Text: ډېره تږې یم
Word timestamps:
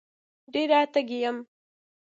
ډېره 0.53 0.79
تږې 0.93 1.17
یم 1.23 1.37